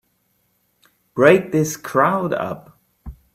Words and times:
Break 1.13 1.51
this 1.51 1.77
crowd 1.77 2.33
up! 2.33 2.79